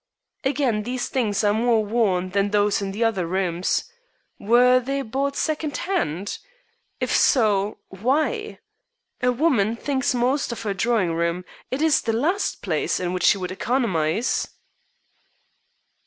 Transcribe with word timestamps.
Again, 0.43 0.81
these 0.81 1.09
things 1.09 1.43
are 1.43 1.53
more 1.53 1.85
worn 1.85 2.31
than 2.31 2.49
those 2.49 2.81
in 2.81 2.91
the 2.91 3.03
other 3.03 3.27
rooms. 3.27 3.83
Were 4.39 4.79
they 4.79 5.03
bought 5.03 5.35
second 5.35 5.77
hand? 5.77 6.39
If 6.99 7.15
so, 7.15 7.77
why? 7.89 8.57
A 9.21 9.31
woman 9.31 9.75
thinks 9.75 10.15
most 10.15 10.51
of 10.51 10.63
her 10.63 10.73
drawing 10.73 11.13
room. 11.13 11.45
It 11.69 11.83
is 11.83 12.01
the 12.01 12.13
last 12.13 12.63
place 12.63 12.99
in 12.99 13.13
which 13.13 13.25
she 13.25 13.37
would 13.37 13.51
economize." 13.51 14.47